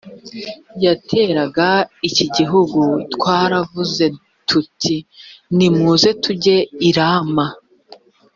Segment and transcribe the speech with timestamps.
[0.85, 1.67] yateraga
[2.09, 2.79] iki gihugu
[3.13, 4.05] twaravuze
[4.49, 4.95] tuti
[5.57, 7.45] nimuze tujye i rama